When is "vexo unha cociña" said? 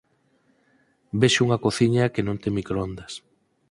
1.21-2.11